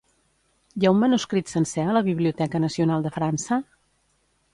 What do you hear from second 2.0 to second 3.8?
Biblioteca Nacional de França?